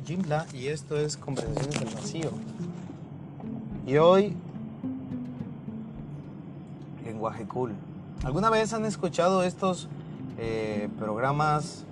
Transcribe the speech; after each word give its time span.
soy 0.00 0.06
Jimbla 0.06 0.46
y 0.52 0.68
esto 0.68 0.96
es 0.96 1.16
Conversaciones 1.16 1.80
del 1.80 1.94
Vacío. 1.94 2.30
Y 3.86 3.96
hoy, 3.96 4.36
lenguaje 7.04 7.44
cool. 7.46 7.72
¿Alguna 8.24 8.50
vez 8.50 8.72
han 8.72 8.84
escuchado 8.84 9.42
estos 9.42 9.88
eh, 10.38 10.88
programas? 10.98 11.84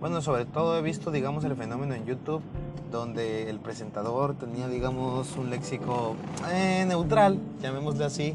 Bueno, 0.00 0.20
sobre 0.22 0.44
todo 0.44 0.78
he 0.78 0.82
visto, 0.82 1.10
digamos, 1.10 1.44
el 1.44 1.56
fenómeno 1.56 1.94
en 1.94 2.06
YouTube, 2.06 2.42
donde 2.90 3.50
el 3.50 3.58
presentador 3.58 4.34
tenía, 4.34 4.68
digamos, 4.68 5.36
un 5.36 5.50
léxico 5.50 6.16
eh, 6.50 6.84
neutral, 6.86 7.38
llamémosle 7.60 8.04
así, 8.04 8.34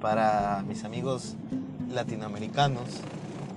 para 0.00 0.64
mis 0.66 0.84
amigos 0.84 1.36
latinoamericanos, 1.92 2.88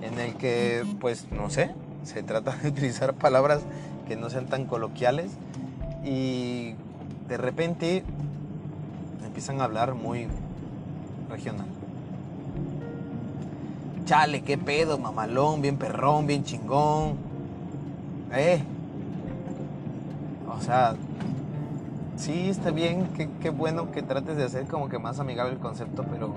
en 0.02 0.18
el 0.18 0.34
que, 0.34 0.84
pues, 1.00 1.26
no 1.30 1.50
sé, 1.50 1.74
se 2.04 2.22
trata 2.22 2.56
de 2.56 2.68
utilizar 2.68 3.14
palabras 3.14 3.62
que 4.08 4.16
no 4.16 4.30
sean 4.30 4.46
tan 4.46 4.64
coloquiales 4.64 5.30
y 6.04 6.74
de 7.28 7.36
repente 7.36 8.02
empiezan 9.24 9.60
a 9.60 9.64
hablar 9.64 9.94
muy 9.94 10.26
regional. 11.28 11.66
Chale, 14.06 14.42
qué 14.42 14.56
pedo, 14.56 14.98
mamalón, 14.98 15.60
bien 15.60 15.76
perrón, 15.76 16.26
bien 16.26 16.42
chingón. 16.42 17.16
Eh. 18.32 18.62
O 20.56 20.60
sea, 20.62 20.94
sí 22.16 22.48
está 22.48 22.70
bien, 22.70 23.06
qué, 23.14 23.28
qué 23.42 23.50
bueno 23.50 23.92
que 23.92 24.02
trates 24.02 24.36
de 24.36 24.44
hacer 24.44 24.64
como 24.66 24.88
que 24.88 24.98
más 24.98 25.20
amigable 25.20 25.52
el 25.52 25.58
concepto, 25.58 26.04
pero 26.10 26.34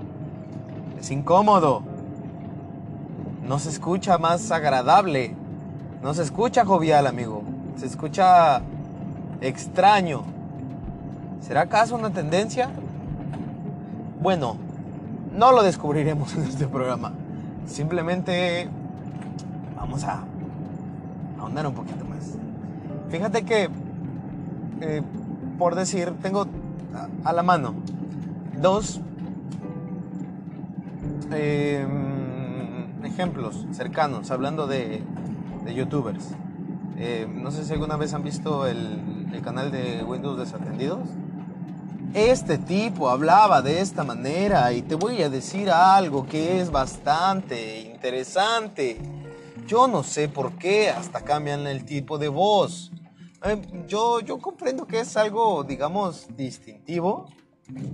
es 1.00 1.10
incómodo. 1.10 1.82
No 3.48 3.58
se 3.58 3.70
escucha 3.70 4.18
más 4.18 4.52
agradable. 4.52 5.34
No 6.04 6.14
se 6.14 6.24
escucha 6.24 6.66
jovial, 6.66 7.08
amigo. 7.08 7.44
Se 7.76 7.86
escucha 7.86 8.62
extraño. 9.42 10.24
¿Será 11.42 11.62
acaso 11.62 11.96
una 11.96 12.12
tendencia? 12.12 12.70
Bueno, 14.22 14.58
no 15.36 15.52
lo 15.52 15.64
descubriremos 15.64 16.34
en 16.36 16.44
este 16.44 16.68
programa. 16.68 17.14
Simplemente 17.66 18.70
vamos 19.76 20.04
a 20.04 20.24
ahondar 21.40 21.68
un 21.68 21.74
poquito 21.74 22.06
más. 22.06 22.38
Fíjate 23.10 23.44
que, 23.44 23.70
eh, 24.82 25.02
por 25.58 25.76
decir, 25.76 26.14
tengo 26.22 26.48
a 27.24 27.34
la 27.34 27.44
mano 27.44 27.74
dos 28.62 29.02
eh, 31.32 31.86
ejemplos 33.04 33.66
cercanos 33.72 34.32
hablando 34.32 34.68
de, 34.68 35.04
de 35.66 35.74
youtubers. 35.74 36.36
Eh, 37.04 37.28
no 37.28 37.50
sé 37.50 37.66
si 37.66 37.74
alguna 37.74 37.98
vez 37.98 38.14
han 38.14 38.22
visto 38.22 38.68
el, 38.68 39.42
canal 39.44 39.72
de 39.72 40.04
Windows 40.04 40.38
Desatendidos. 40.38 41.10
Este 42.14 42.60
tipo 42.60 43.10
hablaba 43.10 43.64
de 43.64 43.82
esta 43.82 44.04
manera 44.04 44.72
y 44.72 44.84
te 44.84 44.94
voy 44.94 45.24
a 45.24 45.30
decir 45.32 45.72
algo 45.72 46.28
que 46.28 46.62
es 46.62 46.70
bastante 46.70 47.82
interesante. 47.82 49.00
Yo 49.66 49.88
no 49.88 50.04
sé 50.04 50.30
por 50.30 50.60
qué 50.60 50.92
hasta 50.92 51.22
cambian 51.22 51.66
el 51.66 51.86
tipo 51.86 52.20
de 52.20 52.28
voz. 52.28 52.92
Eh, 53.46 53.60
yo, 53.88 54.20
yo 54.20 54.38
comprendo 54.38 54.86
que 54.86 55.00
es 55.00 55.18
algo, 55.18 55.64
digamos, 55.64 56.28
distintivo. 56.38 57.26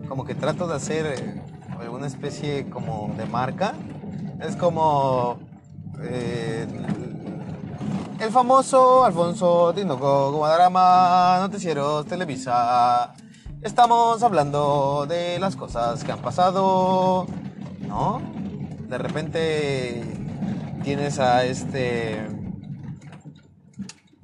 Como 0.10 0.26
que 0.26 0.36
trato 0.36 0.68
de 0.68 0.76
hacer 0.76 1.06
eh, 1.06 1.42
alguna 1.80 2.08
especie 2.08 2.70
como 2.70 3.16
de 3.18 3.26
marca. 3.26 3.74
Es 4.42 4.58
como... 4.58 5.40
el 8.20 8.32
famoso 8.32 9.06
Alfonso 9.06 9.74
Tinoco, 9.74 10.32
Guadarrama, 10.32 11.38
Noticieros, 11.42 12.06
Televisa. 12.06 13.14
Estamos 13.62 14.24
hablando 14.24 15.06
de 15.08 15.38
las 15.40 15.56
cosas 15.56 16.04
que 16.04 16.12
han 16.12 16.22
pasado, 16.22 17.28
¿no? 17.82 18.22
De 18.88 18.98
repente 18.98 20.04
tienes 20.84 21.20
a 21.20 21.46
este... 21.46 22.28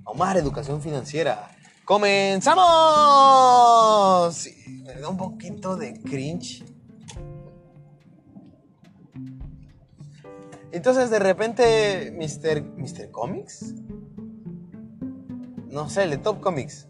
Omar 0.06 0.38
Educación 0.38 0.82
Financiera. 0.82 1.50
¡Comenzamos! 1.86 2.58
Me 4.68 4.96
da 4.96 5.10
un 5.10 5.18
poquito 5.18 5.76
de 5.76 6.00
cringe. 6.02 6.64
Entonces 10.74 11.12
de 11.12 11.20
repente 11.20 12.12
Mr. 12.18 12.64
Mr. 12.64 13.12
Comics, 13.12 13.76
no 15.70 15.88
sé, 15.88 16.02
el 16.02 16.20
Top 16.20 16.42
Comics, 16.42 16.88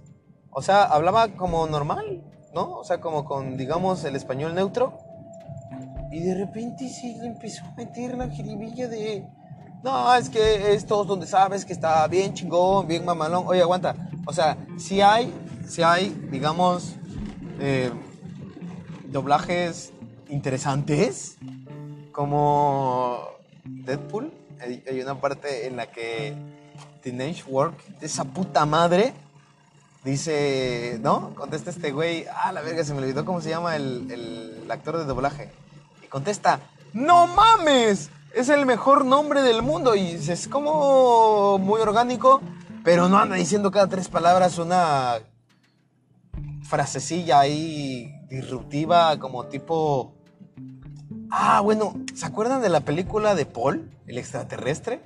o 0.51 0.61
sea, 0.61 0.83
hablaba 0.83 1.35
como 1.35 1.67
normal, 1.67 2.23
¿no? 2.53 2.77
O 2.77 2.85
sea, 2.85 3.01
como 3.01 3.25
con, 3.25 3.57
digamos, 3.57 4.05
el 4.05 4.15
español 4.15 4.55
neutro. 4.55 4.97
Y 6.13 6.21
de 6.21 6.33
repente 6.33 6.87
sí 6.87 7.13
le 7.19 7.27
empezó 7.27 7.65
a 7.65 7.73
meter 7.75 8.17
la 8.17 8.29
jiribilla 8.29 8.87
de... 8.87 9.27
No, 9.83 10.15
es 10.15 10.29
que 10.29 10.73
estos 10.73 11.05
donde 11.05 11.27
sabes 11.27 11.65
que 11.65 11.73
está 11.73 12.07
bien 12.07 12.33
chingón, 12.33 12.87
bien 12.87 13.03
mamalón. 13.03 13.43
Oye, 13.47 13.61
aguanta. 13.61 13.95
O 14.25 14.31
sea, 14.31 14.55
si 14.77 15.01
hay, 15.01 15.33
si 15.67 15.83
hay, 15.83 16.09
digamos, 16.31 16.95
eh, 17.59 17.91
doblajes 19.09 19.91
interesantes, 20.29 21.37
como 22.13 23.33
Deadpool, 23.63 24.31
hay, 24.59 25.01
una 25.01 25.19
parte 25.19 25.67
en 25.67 25.77
la 25.77 25.91
que 25.91 26.33
Teenage 27.01 27.43
Work, 27.47 27.75
esa 28.01 28.25
puta 28.25 28.65
madre, 28.65 29.13
dice, 30.03 30.99
¿no? 31.01 31.33
Contesta 31.35 31.69
este 31.69 31.91
güey, 31.91 32.25
ah, 32.43 32.51
la 32.51 32.61
verga, 32.61 32.83
se 32.83 32.93
me 32.93 32.99
olvidó 32.99 33.25
cómo 33.25 33.41
se 33.41 33.49
llama 33.49 33.75
el, 33.75 34.09
el 34.11 34.71
actor 34.71 34.97
de 34.97 35.05
doblaje. 35.05 35.49
Y 36.03 36.07
contesta, 36.07 36.59
¡No 36.93 37.25
mames! 37.25 38.11
Es 38.35 38.49
el 38.49 38.67
mejor 38.67 39.03
nombre 39.03 39.41
del 39.41 39.63
mundo 39.63 39.95
y 39.95 40.11
es 40.11 40.47
como 40.47 41.57
muy 41.57 41.81
orgánico, 41.81 42.39
pero 42.83 43.09
no 43.09 43.17
anda 43.17 43.35
diciendo 43.35 43.71
cada 43.71 43.87
tres 43.87 44.09
palabras 44.09 44.59
una 44.59 45.15
frasecilla 46.63 47.39
ahí 47.39 48.11
disruptiva 48.29 49.17
como 49.17 49.45
tipo 49.45 50.13
Ah, 51.35 51.61
bueno, 51.61 51.95
¿se 52.13 52.27
acuerdan 52.27 52.61
de 52.61 52.69
la 52.69 52.81
película 52.81 53.33
de 53.33 53.47
Paul, 53.47 53.89
el 54.05 54.19
extraterrestre? 54.19 55.01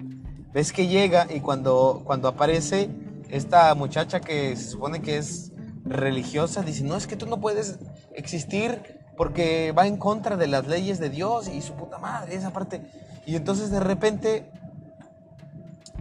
Ves 0.51 0.73
que 0.73 0.87
llega 0.87 1.25
y 1.33 1.39
cuando, 1.39 2.01
cuando 2.03 2.27
aparece 2.27 2.89
esta 3.29 3.73
muchacha 3.75 4.19
que 4.19 4.53
se 4.57 4.71
supone 4.71 5.01
que 5.01 5.19
es 5.19 5.53
religiosa, 5.85 6.63
dice, 6.63 6.83
no, 6.83 6.97
es 6.97 7.07
que 7.07 7.15
tú 7.15 7.27
no 7.27 7.39
puedes 7.39 7.79
existir 8.13 8.99
porque 9.15 9.71
va 9.71 9.87
en 9.87 9.95
contra 9.95 10.35
de 10.35 10.47
las 10.47 10.67
leyes 10.67 10.99
de 10.99 11.09
Dios 11.09 11.47
y 11.47 11.61
su 11.61 11.75
puta 11.75 11.97
madre, 11.97 12.35
esa 12.35 12.51
parte. 12.51 12.81
Y 13.25 13.37
entonces 13.37 13.71
de 13.71 13.79
repente 13.79 14.51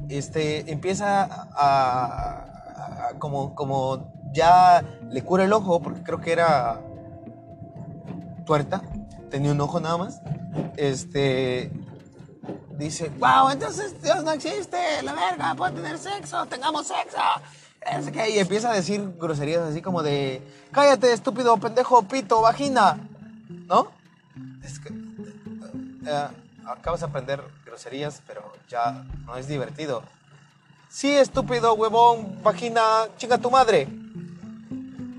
este, 0.08 0.72
empieza 0.72 1.22
a, 1.22 3.10
a, 3.10 3.12
como, 3.20 3.54
como 3.54 4.12
ya 4.32 4.82
le 5.08 5.22
cura 5.22 5.44
el 5.44 5.52
ojo, 5.52 5.80
porque 5.80 6.02
creo 6.02 6.20
que 6.20 6.32
era 6.32 6.80
tuerta, 8.44 8.82
tenía 9.30 9.52
un 9.52 9.60
ojo 9.60 9.80
nada 9.80 9.96
más, 9.96 10.20
este, 10.76 11.70
dice, 12.78 13.10
wow, 13.18 13.50
entonces 13.50 14.00
Dios 14.02 14.22
no 14.24 14.32
existe, 14.32 15.02
la 15.02 15.14
verga, 15.14 15.54
puedo 15.54 15.72
tener 15.74 15.98
sexo, 15.98 16.46
tengamos 16.46 16.86
sexo. 16.86 17.18
Y 18.28 18.38
empieza 18.38 18.70
a 18.70 18.74
decir 18.74 19.14
groserías 19.18 19.62
así 19.62 19.80
como 19.80 20.02
de, 20.02 20.42
cállate, 20.72 21.12
estúpido, 21.12 21.56
pendejo, 21.56 22.02
pito, 22.02 22.40
vagina, 22.40 22.98
¿no? 23.68 23.92
Es 24.64 24.80
que, 24.80 24.92
eh, 26.06 26.28
acabas 26.66 27.00
de 27.00 27.06
aprender 27.06 27.40
groserías, 27.64 28.22
pero 28.26 28.52
ya 28.68 29.04
no 29.24 29.36
es 29.36 29.46
divertido. 29.46 30.02
Sí, 30.88 31.10
estúpido, 31.10 31.74
huevón, 31.74 32.42
vagina, 32.42 33.06
chinga 33.18 33.38
tu 33.38 33.50
madre. 33.50 33.88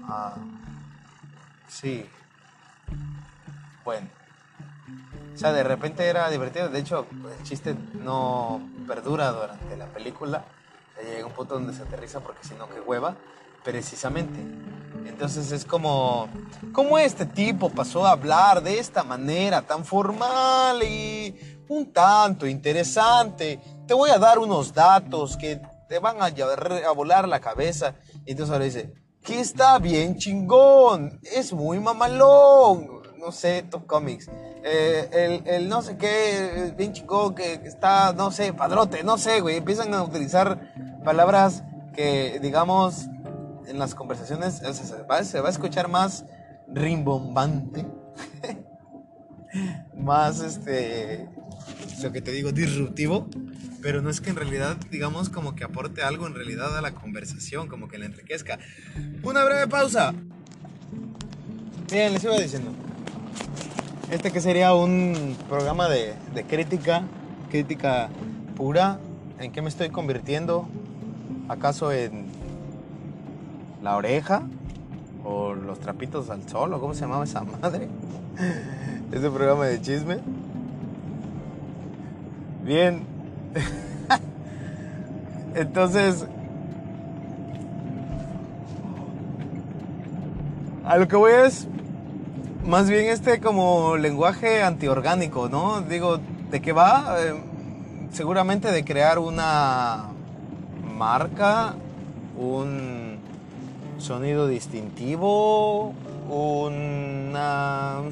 Ah, 0.03 0.35
sí. 1.69 2.05
Bueno. 3.87 4.09
O 5.33 5.37
sea, 5.37 5.53
de 5.53 5.63
repente 5.63 6.05
era 6.05 6.29
divertido. 6.29 6.67
De 6.67 6.79
hecho, 6.79 7.07
el 7.39 7.43
chiste 7.45 7.73
no 7.93 8.59
perdura 8.85 9.31
durante 9.31 9.77
la 9.77 9.85
película. 9.85 10.43
Llega 11.01 11.25
un 11.25 11.31
punto 11.31 11.53
donde 11.53 11.71
se 11.71 11.83
aterriza 11.83 12.19
porque 12.19 12.45
si 12.45 12.53
no, 12.55 12.67
qué 12.67 12.81
hueva. 12.81 13.15
Precisamente. 13.63 14.41
Entonces 15.05 15.53
es 15.53 15.63
como, 15.63 16.27
¿cómo 16.73 16.97
este 16.97 17.25
tipo 17.25 17.69
pasó 17.69 18.05
a 18.05 18.11
hablar 18.11 18.61
de 18.61 18.77
esta 18.77 19.03
manera 19.03 19.61
tan 19.61 19.85
formal 19.85 20.83
y 20.83 21.63
un 21.69 21.93
tanto 21.93 22.45
interesante? 22.45 23.61
Te 23.87 23.93
voy 23.93 24.09
a 24.09 24.17
dar 24.17 24.37
unos 24.37 24.73
datos 24.73 25.37
que 25.37 25.61
te 25.87 25.99
van 25.99 26.17
a, 26.21 26.25
a 26.25 26.91
volar 26.91 27.25
la 27.25 27.39
cabeza. 27.39 27.95
Y 28.25 28.31
entonces 28.31 28.51
ahora 28.51 28.65
dice, 28.65 28.93
que 29.23 29.39
está 29.39 29.79
bien 29.79 30.17
chingón, 30.17 31.21
es 31.23 31.53
muy 31.53 31.79
mamalón 31.79 32.97
no 33.19 33.31
sé, 33.31 33.63
Top 33.69 33.85
Comics. 33.85 34.29
Eh, 34.63 35.09
el, 35.45 35.53
el, 35.53 35.69
no 35.69 35.81
sé 35.81 35.97
qué, 35.97 36.73
bien 36.77 36.93
chico, 36.93 37.35
que, 37.35 37.53
está, 37.53 38.13
no 38.13 38.31
sé, 38.31 38.53
padrote, 38.53 39.03
no 39.03 39.17
sé, 39.17 39.41
güey. 39.41 39.57
Empiezan 39.57 39.93
a 39.93 40.03
utilizar 40.03 40.73
palabras 41.03 41.63
que, 41.93 42.39
digamos, 42.41 43.07
en 43.67 43.79
las 43.79 43.95
conversaciones 43.95 44.55
se 44.55 45.03
va, 45.03 45.23
se 45.23 45.41
va 45.41 45.47
a 45.47 45.51
escuchar 45.51 45.87
más 45.87 46.25
rimbombante, 46.67 47.85
más 49.95 50.41
este, 50.41 51.27
lo 52.01 52.11
que 52.11 52.21
te 52.21 52.31
digo, 52.31 52.51
disruptivo, 52.51 53.27
pero 53.81 54.01
no 54.01 54.09
es 54.09 54.21
que 54.21 54.29
en 54.29 54.35
realidad, 54.35 54.77
digamos, 54.89 55.29
como 55.29 55.55
que 55.55 55.63
aporte 55.63 56.03
algo 56.03 56.27
en 56.27 56.35
realidad 56.35 56.77
a 56.77 56.81
la 56.81 56.93
conversación, 56.93 57.67
como 57.67 57.87
que 57.87 57.97
la 57.97 58.05
enriquezca. 58.05 58.59
Una 59.23 59.43
breve 59.43 59.67
pausa. 59.67 60.13
Bien, 61.89 62.13
les 62.13 62.23
iba 62.23 62.37
diciendo. 62.37 62.86
Este 64.11 64.31
que 64.31 64.39
sería 64.39 64.73
un 64.73 65.35
programa 65.49 65.89
de, 65.89 66.15
crítica, 66.47 67.03
crítica 67.51 68.07
pura. 68.55 68.99
¿En 69.39 69.51
qué 69.51 69.61
me 69.61 69.67
estoy 69.67 69.89
convirtiendo? 69.89 70.67
¿Acaso 71.49 71.91
en 71.91 72.27
la 73.83 73.97
oreja? 73.97 74.43
¿O 75.25 75.53
los 75.53 75.79
trapitos 75.79 76.29
al 76.29 76.47
sol? 76.47 76.73
¿O 76.73 76.79
cómo 76.79 76.93
se 76.93 77.01
llamaba 77.01 77.25
esa 77.25 77.43
madre? 77.43 77.89
Este 79.11 79.29
programa 79.29 79.65
de 79.65 79.81
chisme. 79.81 80.19
Bien. 82.63 83.01
Entonces, 85.55 86.25
a 90.85 90.97
lo 90.97 91.07
que 91.07 91.15
voy 91.15 91.31
es 91.45 91.67
más 92.67 92.89
bien 92.89 93.05
este 93.07 93.39
como 93.39 93.95
lenguaje 93.95 94.61
antiorgánico, 94.61 95.47
¿no? 95.47 95.81
Digo, 95.81 96.19
¿de 96.51 96.61
qué 96.61 96.73
va? 96.73 97.15
Eh, 97.17 97.33
seguramente 98.11 98.71
de 98.71 98.83
crear 98.83 99.19
una 99.19 100.09
marca, 100.83 101.75
un 102.37 103.19
sonido 103.99 104.47
distintivo, 104.47 105.93
un 106.29 107.31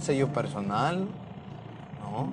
sello 0.01 0.29
personal, 0.29 1.05
¿no? 2.01 2.31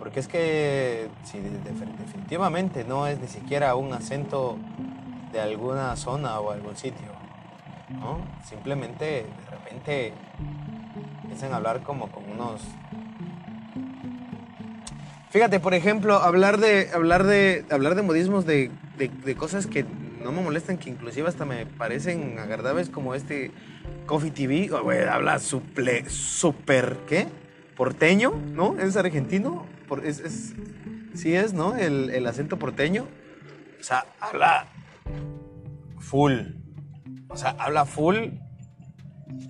Porque 0.00 0.18
es 0.18 0.26
que 0.26 1.08
si 1.22 1.38
definitivamente 1.38 2.84
no 2.84 3.06
es 3.06 3.20
ni 3.20 3.28
siquiera 3.28 3.76
un 3.76 3.92
acento 3.92 4.56
de 5.32 5.40
alguna 5.40 5.94
zona 5.94 6.40
o 6.40 6.50
algún 6.50 6.76
sitio, 6.76 7.12
¿no? 7.88 8.18
Simplemente 8.44 9.04
de 9.04 9.50
repente 9.50 10.12
hablar 11.48 11.82
como 11.82 12.10
con 12.10 12.28
unos 12.30 12.60
Fíjate, 15.30 15.60
por 15.60 15.74
ejemplo, 15.74 16.16
hablar 16.16 16.58
de, 16.58 16.90
hablar 16.92 17.22
de, 17.22 17.64
hablar 17.70 17.94
de 17.94 18.02
modismos 18.02 18.46
de, 18.46 18.72
de, 18.98 19.36
cosas 19.36 19.68
que 19.68 19.84
no 20.20 20.32
me 20.32 20.42
molestan, 20.42 20.76
que 20.76 20.90
inclusive 20.90 21.28
hasta 21.28 21.44
me 21.44 21.66
parecen 21.66 22.40
agradables, 22.40 22.90
como 22.90 23.14
este 23.14 23.52
Coffee 24.06 24.32
TV, 24.32 24.70
oh, 24.72 24.90
habla 25.08 25.38
suple, 25.38 26.10
super, 26.10 26.96
¿qué? 27.06 27.28
Porteño, 27.76 28.32
¿no? 28.32 28.76
Es 28.80 28.96
argentino, 28.96 29.66
por, 29.86 30.04
es, 30.04 30.18
es, 30.18 30.54
sí 31.14 31.36
es, 31.36 31.52
¿no? 31.52 31.76
El, 31.76 32.10
el 32.10 32.26
acento 32.26 32.58
porteño. 32.58 33.06
O 33.78 33.84
sea, 33.84 34.06
habla 34.18 34.66
full. 36.00 36.40
O 37.28 37.36
sea, 37.36 37.54
habla 37.56 37.84
full 37.84 38.30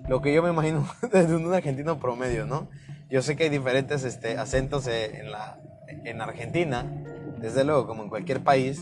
lo 0.09 0.21
que 0.21 0.33
yo 0.33 0.43
me 0.43 0.51
imagino 0.51 0.89
de 1.13 1.35
un 1.35 1.53
argentino 1.53 1.99
promedio, 1.99 2.47
¿no? 2.47 2.69
Yo 3.09 3.23
sé 3.23 3.37
que 3.37 3.45
hay 3.45 3.51
diferentes 3.51 4.05
este, 4.05 4.39
acentos 4.39 4.87
eh, 4.87 5.25
en 6.05 6.21
Argentina, 6.21 6.85
desde 7.39 7.65
luego, 7.65 7.87
como 7.87 8.05
en 8.05 8.09
cualquier 8.09 8.41
país. 8.41 8.81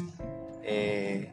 Eh, 0.63 1.31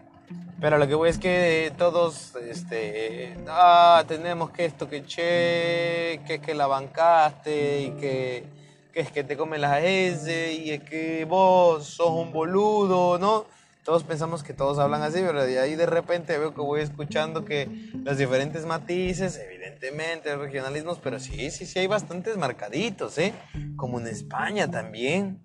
pero 0.60 0.78
lo 0.78 0.88
que 0.88 0.96
voy 0.96 1.10
es 1.10 1.18
que 1.18 1.74
todos, 1.78 2.36
este, 2.36 3.36
ah, 3.48 4.04
tenemos 4.08 4.52
que 4.52 4.66
esto, 4.66 4.90
que 4.90 5.06
che, 5.06 6.22
que 6.26 6.36
es 6.36 6.40
que 6.40 6.56
la 6.56 6.68
bancaste 6.68 7.82
y 7.82 7.92
que, 8.00 8.46
que 8.94 9.02
es 9.02 9.12
que 9.12 9.26
te 9.26 9.36
comen 9.36 9.60
las 9.62 9.84
S 9.84 10.54
y 10.54 10.72
es 10.72 10.84
que 10.84 11.26
vos 11.26 11.86
sos 11.86 12.10
un 12.10 12.32
boludo, 12.32 13.20
¿no? 13.20 13.46
Todos 13.86 14.04
pensamos 14.04 14.44
que 14.44 14.54
todos 14.54 14.80
hablan 14.80 15.02
así, 15.04 15.22
pero 15.26 15.46
de 15.46 15.60
ahí 15.60 15.76
de 15.76 15.86
repente 15.86 16.38
veo 16.38 16.54
que 16.54 16.60
voy 16.60 16.82
escuchando 16.82 17.46
que 17.46 17.70
los 18.04 18.18
diferentes 18.18 18.66
matices, 18.66 19.40
evidentemente, 19.40 20.36
regionalismos, 20.36 21.00
pero 21.02 21.20
sí, 21.20 21.50
sí, 21.52 21.66
sí 21.66 21.80
hay 21.80 21.88
bastantes 21.88 22.36
marcaditos, 22.36 23.18
¿eh? 23.20 23.34
Como 23.78 24.02
en 24.02 24.08
España 24.08 24.70
también. 24.70 25.40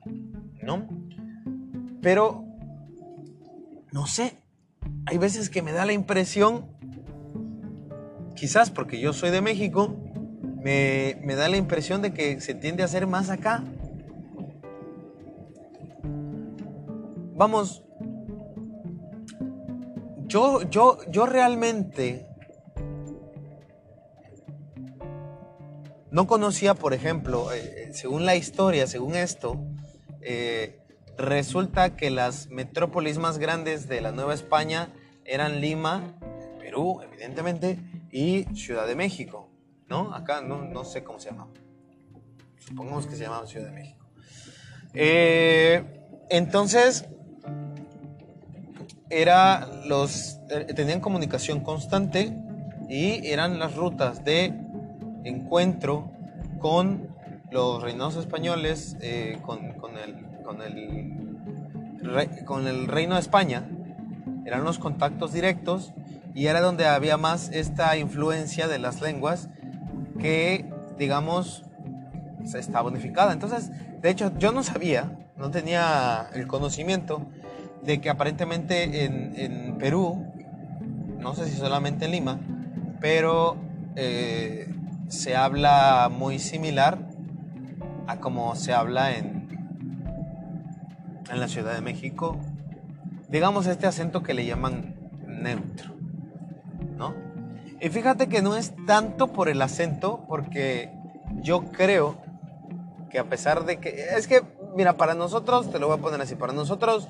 ¿no? 0.62 0.88
Pero, 2.02 2.44
no 3.92 4.06
sé, 4.06 4.38
hay 5.06 5.18
veces 5.18 5.50
que 5.50 5.62
me 5.62 5.72
da 5.72 5.84
la 5.84 5.92
impresión, 5.92 6.66
quizás 8.34 8.70
porque 8.70 9.00
yo 9.00 9.12
soy 9.12 9.30
de 9.30 9.40
México, 9.40 9.96
me, 10.62 11.14
da 11.36 11.48
la 11.48 11.56
impresión 11.56 12.02
de 12.02 12.12
que 12.12 12.40
se 12.40 12.54
tiende 12.54 12.82
a 12.82 12.86
hacer 12.86 13.06
más 13.06 13.30
acá. 13.30 13.64
Vamos, 17.34 17.84
yo, 20.30 20.62
yo, 20.70 20.98
yo 21.10 21.26
realmente 21.26 22.26
no 26.12 26.26
conocía, 26.28 26.74
por 26.74 26.94
ejemplo, 26.94 27.52
eh, 27.52 27.58
eh, 27.88 27.92
según 27.92 28.24
la 28.24 28.36
historia, 28.36 28.86
según 28.86 29.16
esto, 29.16 29.60
eh, 30.20 30.78
resulta 31.18 31.96
que 31.96 32.10
las 32.10 32.48
metrópolis 32.48 33.18
más 33.18 33.38
grandes 33.38 33.88
de 33.88 34.00
la 34.00 34.12
Nueva 34.12 34.32
España 34.34 34.94
eran 35.24 35.60
Lima, 35.60 36.16
Perú, 36.60 37.00
evidentemente, 37.02 37.78
y 38.12 38.44
Ciudad 38.54 38.86
de 38.86 38.94
México, 38.94 39.50
¿no? 39.88 40.14
Acá 40.14 40.42
no, 40.42 40.84
sé 40.84 41.02
cómo 41.02 41.18
se 41.18 41.30
llama. 41.30 41.48
Supongamos 42.58 43.08
que 43.08 43.16
se 43.16 43.24
llamaba 43.24 43.46
Ciudad 43.48 43.66
de 43.66 43.72
México. 43.72 44.06
Entonces, 46.28 47.08
era 49.10 49.68
los, 49.86 50.40
eh, 50.48 50.72
tenían 50.74 51.00
comunicación 51.00 51.60
constante 51.60 52.32
y 52.88 53.26
eran 53.26 53.58
las 53.58 53.74
rutas 53.74 54.24
de 54.24 54.54
encuentro 55.24 56.10
con 56.60 57.08
los 57.50 57.82
reinos 57.82 58.16
españoles 58.16 58.96
eh, 59.00 59.38
con, 59.42 59.66
el, 59.66 59.74
con, 60.42 60.62
el, 60.62 61.36
con 62.44 62.66
el 62.66 62.88
reino 62.88 63.14
de 63.14 63.20
España 63.20 63.64
eran 64.46 64.64
los 64.64 64.78
contactos 64.78 65.32
directos 65.32 65.92
y 66.34 66.46
era 66.46 66.60
donde 66.60 66.86
había 66.86 67.16
más 67.16 67.50
esta 67.52 67.96
influencia 67.96 68.68
de 68.68 68.78
las 68.78 69.00
lenguas 69.00 69.48
que, 70.18 70.68
digamos, 70.98 71.64
se 72.44 72.58
está 72.58 72.80
bonificada. 72.80 73.32
Entonces, 73.32 73.70
de 74.00 74.10
hecho, 74.10 74.32
yo 74.38 74.52
no 74.52 74.62
sabía, 74.62 75.12
no 75.36 75.50
tenía 75.50 76.28
el 76.34 76.46
conocimiento 76.46 77.26
de 77.82 78.00
que 78.00 78.10
aparentemente 78.10 79.04
en, 79.04 79.34
en 79.36 79.78
Perú, 79.78 80.26
no 81.18 81.34
sé 81.34 81.46
si 81.48 81.56
solamente 81.56 82.04
en 82.04 82.10
Lima, 82.12 82.38
pero 83.00 83.56
eh, 83.96 84.72
se 85.08 85.36
habla 85.36 86.10
muy 86.10 86.38
similar 86.38 87.10
como 88.18 88.54
se 88.56 88.72
habla 88.72 89.16
en, 89.16 89.48
en 91.30 91.40
la 91.40 91.48
Ciudad 91.48 91.74
de 91.74 91.80
México. 91.80 92.36
Digamos 93.28 93.66
este 93.66 93.86
acento 93.86 94.22
que 94.22 94.34
le 94.34 94.46
llaman 94.46 94.96
neutro, 95.26 95.94
¿no? 96.96 97.14
Y 97.80 97.88
fíjate 97.88 98.28
que 98.28 98.42
no 98.42 98.56
es 98.56 98.74
tanto 98.86 99.28
por 99.28 99.48
el 99.48 99.62
acento, 99.62 100.24
porque 100.28 100.92
yo 101.36 101.66
creo 101.66 102.18
que 103.08 103.18
a 103.18 103.24
pesar 103.24 103.64
de 103.64 103.78
que... 103.78 104.06
Es 104.16 104.26
que, 104.26 104.42
mira, 104.76 104.96
para 104.96 105.14
nosotros, 105.14 105.70
te 105.70 105.78
lo 105.78 105.86
voy 105.86 105.98
a 105.98 106.02
poner 106.02 106.20
así, 106.20 106.34
para 106.34 106.52
nosotros 106.52 107.08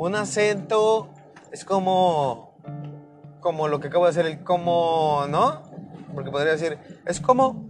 un 0.00 0.14
acento 0.14 1.08
es 1.52 1.64
como... 1.64 2.50
Como 3.40 3.68
lo 3.68 3.80
que 3.80 3.88
acabo 3.88 4.04
de 4.04 4.10
hacer, 4.10 4.26
el 4.26 4.44
como, 4.44 5.24
¿no? 5.30 5.62
Porque 6.14 6.30
podría 6.30 6.52
decir, 6.52 6.76
es 7.06 7.20
como 7.20 7.66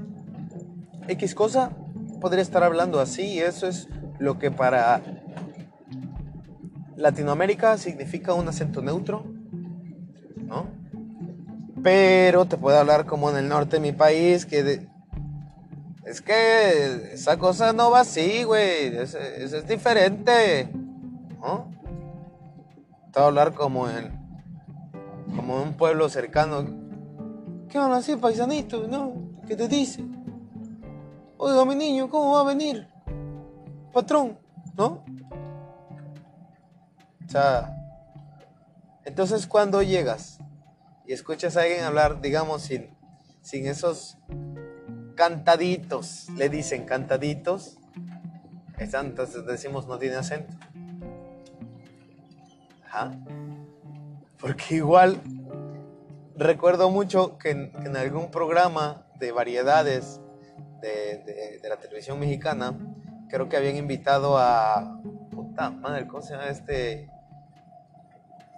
X 1.07 1.35
cosa 1.37 1.71
podría 2.21 2.43
estar 2.43 2.65
hablando 2.65 3.01
así. 3.01 3.39
Eso 3.39 3.69
es 3.69 3.89
lo 4.19 4.39
que 4.39 4.51
para 4.51 5.01
Latinoamérica 6.97 7.79
significa 7.79 8.35
un 8.35 8.49
acento 8.49 8.83
neutro, 8.83 9.25
¿no? 10.37 10.67
Pero 11.83 12.47
te 12.47 12.57
puedo 12.57 12.79
hablar 12.79 13.07
como 13.07 13.31
en 13.31 13.37
el 13.37 13.49
norte 13.49 13.77
de 13.77 13.81
mi 13.81 13.93
país, 13.93 14.45
que 14.45 14.89
es 16.05 16.21
que 16.21 17.13
esa 17.15 17.39
cosa 17.39 17.73
no 17.73 17.93
va 17.93 18.01
así, 18.01 18.43
güey. 18.43 18.89
Es, 18.97 19.15
es, 19.15 19.67
diferente, 19.69 20.69
¿no? 21.41 21.80
Te 23.13 23.19
a 23.19 23.27
hablar 23.27 23.55
como 23.55 23.89
en, 23.89 24.13
como 25.35 25.61
en 25.61 25.69
un 25.69 25.75
pueblo 25.75 26.09
cercano. 26.09 26.65
¿Qué 27.69 27.79
van 27.79 27.93
a 27.93 27.97
hacer, 27.97 28.21
paisanito? 28.21 28.87
¿No? 28.87 29.15
¿Qué 29.47 29.57
te 29.57 29.67
dice? 29.67 30.05
Oiga, 31.37 31.65
mi 31.65 31.75
niño, 31.75 32.09
¿cómo 32.09 32.35
va 32.35 32.41
a 32.43 32.45
venir? 32.45 32.87
Patrón, 33.93 34.39
¿no? 34.77 35.05
O 37.27 37.29
sea, 37.29 37.75
entonces 39.05 39.47
cuando 39.47 39.83
llegas 39.83 40.39
y 41.07 41.13
escuchas 41.13 41.57
a 41.57 41.63
alguien 41.63 41.85
hablar, 41.85 42.21
digamos, 42.21 42.63
sin, 42.63 42.97
sin 43.43 43.67
esos 43.67 44.19
cantaditos, 45.17 46.29
le 46.37 46.49
dicen 46.49 46.85
cantaditos, 46.85 47.79
entonces 48.79 49.45
decimos 49.47 49.87
no 49.87 49.99
tiene 49.99 50.17
acento. 50.17 50.55
Porque 54.39 54.77
igual 54.77 55.21
recuerdo 56.37 56.91
mucho 56.91 57.39
que 57.39 57.51
en, 57.51 57.97
algún 57.97 58.31
programa 58.31 59.07
de 59.19 59.33
variedades 59.33 60.21
de, 60.81 61.61
la 61.69 61.77
televisión 61.77 62.19
mexicana, 62.19 62.77
creo 63.29 63.49
que 63.49 63.57
habían 63.57 63.77
invitado 63.77 64.39
a. 64.39 65.01
Puta 65.31 65.71
madre, 65.71 66.07
¿cómo 66.07 66.23
se 66.23 66.33
llama 66.33 66.49
este? 66.49 67.11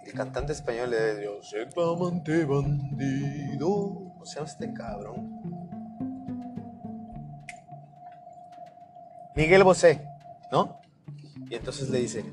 El 0.05 0.13
cantante 0.13 0.53
español 0.53 0.89
de 0.91 1.19
Dios, 1.19 1.53
el 1.53 1.69
amante 1.81 2.45
bandido. 2.45 3.67
¿Cómo 4.13 4.25
se 4.25 4.35
llama 4.35 4.47
este 4.47 4.73
cabrón? 4.73 5.63
Miguel 9.35 9.63
Bosé, 9.63 10.07
¿no? 10.51 10.79
Y 11.49 11.55
entonces 11.55 11.89
le 11.89 11.99
dice, 11.99 12.23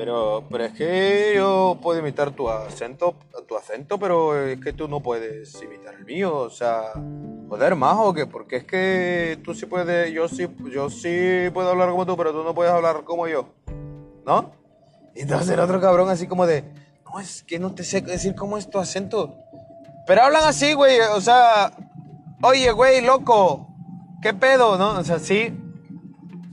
pero, 0.00 0.44
pero 0.50 0.64
es 0.64 0.72
que 0.72 1.32
yo 1.36 1.76
puedo 1.82 2.00
imitar 2.00 2.30
tu 2.30 2.48
acento, 2.48 3.14
tu 3.46 3.54
acento, 3.54 3.98
pero 3.98 4.46
es 4.46 4.58
que 4.58 4.72
tú 4.72 4.88
no 4.88 5.00
puedes 5.00 5.62
imitar 5.62 5.92
el 5.92 6.06
mío, 6.06 6.34
o 6.34 6.48
sea, 6.48 6.92
joder, 7.50 7.76
majo, 7.76 8.14
que 8.14 8.24
porque 8.24 8.56
es 8.56 8.64
que 8.64 9.38
tú 9.44 9.54
sí 9.54 9.66
puedes, 9.66 10.10
yo 10.10 10.26
sí, 10.26 10.48
yo 10.72 10.88
sí 10.88 11.50
puedo 11.52 11.68
hablar 11.68 11.90
como 11.90 12.06
tú, 12.06 12.16
pero 12.16 12.32
tú 12.32 12.42
no 12.42 12.54
puedes 12.54 12.72
hablar 12.72 13.04
como 13.04 13.28
yo, 13.28 13.50
¿no? 14.24 14.52
Y 15.14 15.20
entonces 15.20 15.50
el 15.50 15.60
otro 15.60 15.82
cabrón 15.82 16.08
así 16.08 16.26
como 16.26 16.46
de, 16.46 16.64
no, 17.04 17.20
es 17.20 17.42
que 17.42 17.58
no 17.58 17.74
te 17.74 17.84
sé 17.84 18.00
decir 18.00 18.34
cómo 18.34 18.56
es 18.56 18.70
tu 18.70 18.78
acento, 18.78 19.34
pero 20.06 20.22
hablan 20.22 20.44
así, 20.44 20.72
güey, 20.72 20.98
o 21.14 21.20
sea, 21.20 21.72
oye, 22.40 22.72
güey, 22.72 23.02
loco, 23.02 23.68
¿qué 24.22 24.32
pedo, 24.32 24.78
no? 24.78 24.98
O 24.98 25.04
sea, 25.04 25.18
sí, 25.18 25.54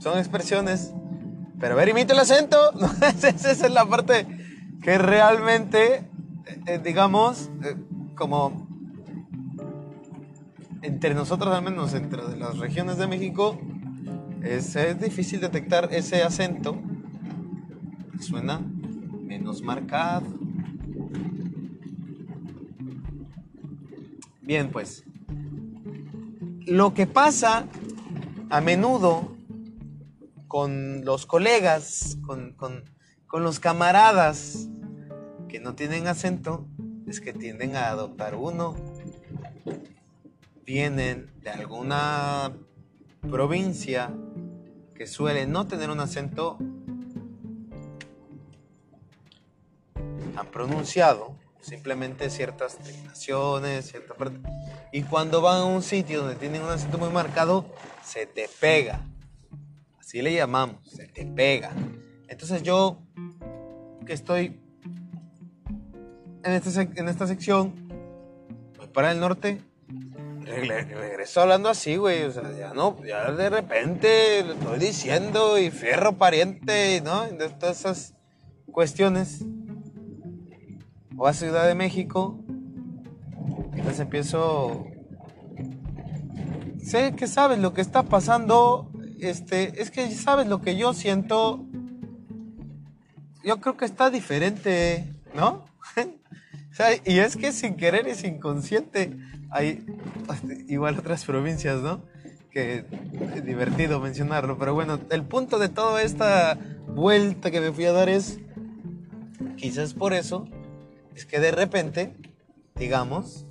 son 0.00 0.18
expresiones 0.18 0.92
pero 1.60 1.74
a 1.74 1.76
ver, 1.76 1.88
imita 1.88 2.12
el 2.12 2.20
acento. 2.20 2.56
Esa 3.22 3.50
es 3.50 3.70
la 3.70 3.84
parte 3.86 4.26
que 4.82 4.98
realmente, 4.98 5.96
eh, 5.96 6.04
eh, 6.66 6.80
digamos, 6.82 7.50
eh, 7.64 7.76
como 8.14 8.66
entre 10.82 11.14
nosotros 11.14 11.54
al 11.54 11.62
menos, 11.62 11.94
entre 11.94 12.36
las 12.36 12.58
regiones 12.58 12.98
de 12.98 13.06
México, 13.06 13.58
es, 14.42 14.76
es 14.76 15.00
difícil 15.00 15.40
detectar 15.40 15.88
ese 15.92 16.22
acento. 16.22 16.78
Suena 18.20 18.60
menos 19.24 19.62
marcado. 19.62 20.26
Bien, 24.42 24.70
pues. 24.70 25.04
Lo 26.66 26.94
que 26.94 27.06
pasa 27.06 27.66
a 28.50 28.60
menudo 28.60 29.37
con 30.48 31.04
los 31.04 31.26
colegas, 31.26 32.16
con, 32.26 32.56
los 33.32 33.60
camaradas 33.60 34.68
que 35.48 35.60
no 35.60 35.74
tienen 35.74 36.08
acento, 36.08 36.66
es 37.06 37.20
que 37.20 37.32
tienden 37.32 37.76
a 37.76 37.88
adoptar 37.88 38.34
uno. 38.34 38.74
Vienen 40.64 41.30
de 41.40 41.50
alguna 41.50 42.52
provincia 43.30 44.12
que 44.94 45.06
suele 45.06 45.46
no 45.46 45.66
tener 45.66 45.90
un 45.90 46.00
acento 46.00 46.58
tan 50.34 50.46
pronunciado, 50.50 51.36
simplemente 51.60 52.30
ciertas 52.30 52.76
terminaciones, 52.78 53.90
cierta. 53.90 54.14
Y 54.92 55.02
cuando 55.02 55.40
van 55.40 55.60
a 55.60 55.64
un 55.64 55.82
sitio 55.82 56.20
donde 56.20 56.36
tienen 56.36 56.62
un 56.62 56.70
acento 56.70 56.98
muy 56.98 57.10
marcado, 57.10 57.66
se 58.04 58.26
te 58.26 58.48
pega. 58.60 59.02
Así 60.08 60.22
le 60.22 60.32
llamamos, 60.32 60.76
se 60.88 61.06
te 61.06 61.26
pega. 61.26 61.70
Entonces 62.28 62.62
yo, 62.62 63.02
que 64.06 64.14
estoy 64.14 64.58
en, 66.44 66.52
este, 66.54 66.80
en 66.98 67.10
esta 67.10 67.26
sección, 67.26 67.74
voy 68.78 68.86
para 68.86 69.12
el 69.12 69.20
norte, 69.20 69.60
regreso 70.46 71.42
hablando 71.42 71.68
así, 71.68 71.96
güey. 71.96 72.22
O 72.22 72.32
sea, 72.32 72.50
ya 72.58 72.72
no, 72.72 72.96
ya 73.04 73.30
de 73.32 73.50
repente 73.50 74.44
lo 74.44 74.54
estoy 74.54 74.78
diciendo 74.78 75.58
y 75.58 75.70
fierro 75.70 76.16
pariente, 76.16 77.02
¿no? 77.02 77.26
De 77.26 77.50
todas 77.50 77.80
esas 77.80 78.14
cuestiones. 78.72 79.44
O 81.18 81.26
a 81.26 81.34
Ciudad 81.34 81.66
de 81.66 81.74
México. 81.74 82.42
Entonces 83.74 84.00
empiezo. 84.00 84.86
Sé 86.82 87.14
que 87.14 87.26
sabes 87.26 87.58
lo 87.58 87.74
que 87.74 87.82
está 87.82 88.04
pasando 88.04 88.90
este, 89.20 89.80
es 89.80 89.90
que 89.90 90.10
sabes 90.10 90.46
lo 90.46 90.60
que 90.60 90.76
yo 90.76 90.94
siento. 90.94 91.64
Yo 93.44 93.60
creo 93.60 93.76
que 93.76 93.84
está 93.84 94.10
diferente, 94.10 95.12
¿no? 95.34 95.64
y 97.04 97.18
es 97.18 97.36
que 97.36 97.52
sin 97.52 97.76
querer 97.76 98.06
y 98.08 98.14
sin 98.14 98.38
consciente 98.38 99.16
hay 99.50 99.84
este, 100.30 100.64
igual 100.68 100.98
otras 100.98 101.24
provincias, 101.24 101.80
¿no? 101.80 102.02
Que 102.50 102.84
es 103.34 103.44
divertido 103.44 104.00
mencionarlo, 104.00 104.58
pero 104.58 104.74
bueno, 104.74 105.00
el 105.10 105.22
punto 105.22 105.58
de 105.58 105.68
toda 105.68 106.02
esta 106.02 106.58
vuelta 106.88 107.50
que 107.50 107.60
me 107.60 107.72
fui 107.72 107.84
a 107.84 107.92
dar 107.92 108.08
es, 108.08 108.40
quizás 109.56 109.94
por 109.94 110.12
eso, 110.12 110.46
es 111.14 111.24
que 111.24 111.40
de 111.40 111.50
repente, 111.50 112.14
digamos, 112.74 113.46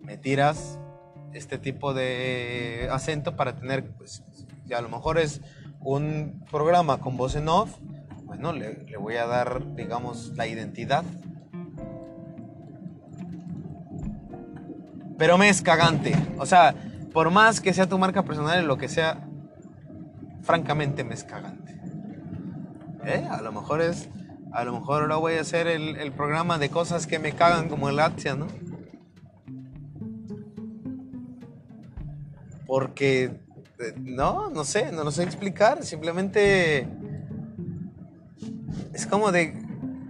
me 0.00 0.16
tiras 0.16 0.78
este 1.32 1.58
tipo 1.58 1.94
de 1.94 2.88
acento 2.90 3.36
para 3.36 3.56
tener 3.56 3.84
pues, 3.92 4.22
y 4.66 4.72
a 4.72 4.80
lo 4.80 4.88
mejor 4.88 5.18
es 5.18 5.40
un 5.80 6.44
programa 6.50 6.98
con 6.98 7.16
voz 7.16 7.36
en 7.36 7.48
off, 7.48 7.78
bueno, 8.24 8.52
le, 8.52 8.84
le 8.84 8.96
voy 8.96 9.16
a 9.16 9.26
dar, 9.26 9.74
digamos, 9.74 10.32
la 10.36 10.46
identidad. 10.46 11.04
Pero 15.18 15.38
me 15.38 15.48
es 15.48 15.62
cagante. 15.62 16.14
O 16.38 16.46
sea, 16.46 16.74
por 17.12 17.30
más 17.30 17.60
que 17.60 17.72
sea 17.72 17.88
tu 17.88 17.96
marca 17.98 18.24
personal 18.24 18.62
y 18.62 18.66
lo 18.66 18.76
que 18.76 18.88
sea, 18.88 19.28
francamente 20.42 21.04
me 21.04 21.14
es 21.14 21.24
cagante. 21.24 21.80
¿Eh? 23.04 23.26
A 23.30 23.40
lo 23.42 23.52
mejor 23.52 23.80
es. 23.80 24.08
A 24.52 24.64
lo 24.64 24.72
mejor 24.72 25.02
ahora 25.02 25.16
voy 25.16 25.34
a 25.34 25.40
hacer 25.40 25.66
el, 25.66 26.12
programa 26.12 26.58
de 26.58 26.70
cosas 26.70 27.08
que 27.08 27.18
me 27.18 27.32
cagan 27.32 27.68
como 27.68 27.88
el 27.88 27.98
Atia, 27.98 28.36
¿no? 28.36 28.46
Porque 32.64 33.40
no, 33.96 34.50
no 34.50 34.64
sé, 34.64 34.92
no 34.92 35.04
lo 35.04 35.10
sé 35.10 35.22
explicar. 35.22 35.84
Simplemente 35.84 36.88
es 38.92 39.06
como 39.06 39.32
de, 39.32 39.54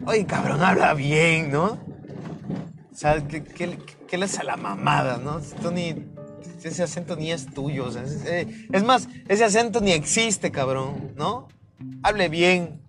oye, 0.07 0.27
cabrón, 0.27 0.63
habla 0.63 0.95
bien, 0.95 1.51
¿no? 1.51 1.79
O 2.93 2.97
sea, 2.97 3.27
¿qué, 3.27 4.17
le 4.17 4.25
hace 4.25 4.41
a 4.41 4.45
la 4.45 4.57
mamada, 4.57 5.19
no? 5.19 5.41
ni, 5.73 6.07
ese 6.63 6.83
acento 6.83 7.17
ni 7.17 7.33
es 7.33 7.47
tuyo. 7.53 7.89
Eh, 8.27 8.69
es, 8.73 8.85
más, 8.85 9.09
ese 9.29 9.45
acento 9.45 9.81
ni 9.81 9.93
existe, 9.93 10.53
cabrón, 10.53 11.13
¿no? 11.17 11.49
Hable 12.03 12.29
bien. 12.29 12.81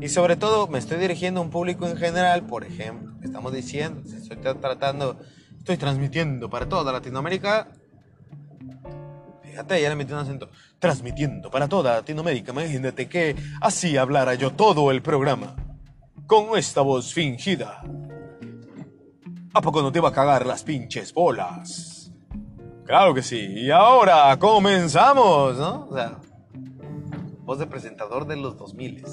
Y 0.00 0.08
sobre 0.08 0.36
todo, 0.36 0.66
me 0.66 0.78
estoy 0.78 0.98
dirigiendo 0.98 1.40
a 1.40 1.44
un 1.44 1.50
público 1.50 1.86
en 1.86 1.96
general, 1.96 2.44
por 2.46 2.64
ejemplo, 2.64 3.12
estamos 3.22 3.52
diciendo, 3.52 4.02
estoy 4.04 4.36
tratando, 4.36 5.18
estoy 5.58 5.76
transmitiendo 5.76 6.50
para 6.50 6.68
toda 6.68 6.92
Latinoamérica 6.92 7.68
Fíjate, 9.52 9.82
ya 9.82 9.90
le 9.90 9.96
metí 9.96 10.10
un 10.14 10.18
acento. 10.18 10.48
Transmitiendo 10.78 11.50
para 11.50 11.68
toda 11.68 11.96
Latinoamérica. 11.96 12.52
Imagínate 12.52 13.06
que 13.06 13.36
así 13.60 13.98
hablara 13.98 14.32
yo 14.32 14.52
todo 14.52 14.90
el 14.90 15.02
programa. 15.02 15.54
Con 16.26 16.56
esta 16.56 16.80
voz 16.80 17.12
fingida. 17.12 17.82
¿A 19.52 19.60
poco 19.60 19.82
no 19.82 19.92
te 19.92 20.00
va 20.00 20.08
a 20.08 20.12
cagar 20.12 20.46
las 20.46 20.62
pinches 20.62 21.12
bolas? 21.12 22.10
Claro 22.86 23.12
que 23.12 23.22
sí. 23.22 23.40
Y 23.40 23.70
ahora 23.70 24.38
comenzamos, 24.38 25.58
¿no? 25.58 25.86
O 25.90 25.94
sea, 25.94 26.16
voz 27.40 27.58
de 27.58 27.66
presentador 27.66 28.26
de 28.26 28.36
los 28.36 28.56
2000. 28.56 29.04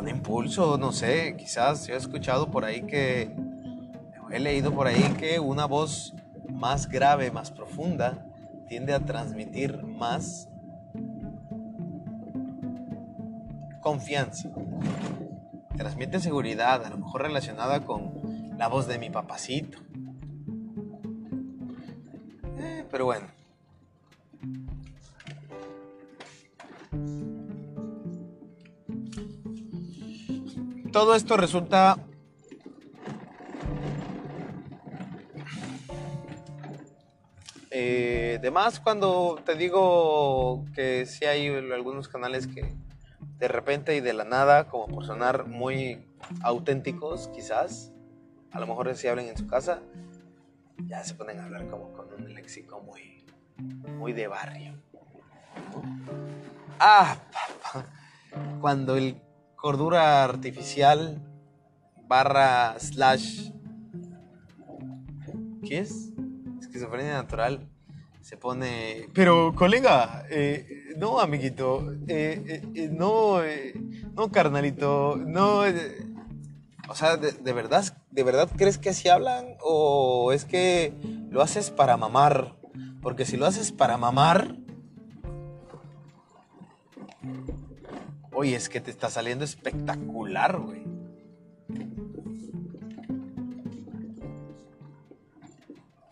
un 0.00 0.08
impulso, 0.08 0.76
no 0.76 0.92
sé, 0.92 1.36
quizás 1.38 1.86
yo 1.86 1.94
he 1.94 1.96
escuchado 1.96 2.50
por 2.50 2.64
ahí 2.64 2.82
que 2.82 3.34
He 4.36 4.38
leído 4.38 4.70
por 4.70 4.86
ahí 4.86 5.02
que 5.18 5.40
una 5.40 5.64
voz 5.64 6.12
más 6.52 6.90
grave, 6.90 7.30
más 7.30 7.50
profunda, 7.50 8.26
tiende 8.68 8.92
a 8.92 9.00
transmitir 9.00 9.82
más 9.82 10.46
confianza. 13.80 14.50
Transmite 15.74 16.20
seguridad, 16.20 16.84
a 16.84 16.90
lo 16.90 16.98
mejor 16.98 17.22
relacionada 17.22 17.86
con 17.86 18.58
la 18.58 18.68
voz 18.68 18.86
de 18.86 18.98
mi 18.98 19.08
papacito. 19.08 19.78
Eh, 22.58 22.84
pero 22.90 23.06
bueno. 23.06 23.28
Todo 30.92 31.14
esto 31.14 31.38
resulta 31.38 31.96
eh, 37.88 38.38
de 38.42 38.50
más 38.50 38.80
cuando 38.80 39.38
te 39.44 39.54
digo 39.54 40.64
que 40.74 41.06
sí 41.06 41.24
hay 41.24 41.46
algunos 41.46 42.08
canales 42.08 42.48
que 42.48 42.74
de 43.38 43.48
repente 43.48 43.94
y 43.94 44.00
de 44.00 44.12
la 44.12 44.24
nada, 44.24 44.68
como 44.68 44.88
por 44.88 45.06
sonar 45.06 45.46
muy 45.46 46.04
auténticos 46.42 47.28
quizás, 47.28 47.92
a 48.50 48.58
lo 48.58 48.66
mejor 48.66 48.92
si 48.96 49.06
hablan 49.06 49.26
en 49.26 49.36
su 49.36 49.46
casa, 49.46 49.82
ya 50.86 51.04
se 51.04 51.14
ponen 51.14 51.38
a 51.38 51.44
hablar 51.44 51.68
como 51.68 51.92
con 51.92 52.12
un 52.12 52.34
léxico 52.34 52.80
muy, 52.80 53.24
muy 53.98 54.12
de 54.12 54.26
barrio. 54.26 54.74
Ah, 56.80 57.18
papá. 57.32 57.86
Cuando 58.60 58.96
el 58.96 59.22
cordura 59.54 60.24
artificial 60.24 61.22
barra 62.08 62.78
slash 62.80 63.52
¿qué 65.64 65.78
es? 65.78 66.12
Esquizofrenia 66.60 67.14
natural 67.14 67.68
se 68.26 68.36
pone 68.36 69.08
pero 69.14 69.54
colega 69.54 70.26
eh, 70.28 70.92
no 70.96 71.20
amiguito 71.20 71.94
eh, 72.08 72.60
eh, 72.74 72.90
no 72.92 73.38
no 74.16 74.32
carnalito 74.32 75.14
no 75.16 75.60
o 76.88 76.94
sea 76.96 77.16
de, 77.18 77.30
de, 77.30 77.52
verdad 77.52 77.84
de 78.10 78.24
verdad 78.24 78.50
crees 78.56 78.78
que 78.78 78.88
así 78.88 79.08
hablan 79.08 79.46
o 79.62 80.32
es 80.32 80.44
que 80.44 80.92
lo 81.30 81.40
haces 81.40 81.70
para 81.70 81.96
mamar 81.96 82.56
porque 83.00 83.24
si 83.24 83.36
lo 83.36 83.46
haces 83.46 83.70
para 83.70 83.96
mamar 83.96 84.56
Oye, 88.38 88.54
es 88.54 88.68
que 88.68 88.82
te 88.82 88.90
está 88.90 89.08
saliendo 89.08 89.46
espectacular, 89.46 90.58
güey. 90.58 90.85